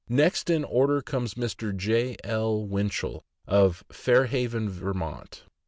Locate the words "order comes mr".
0.63-1.77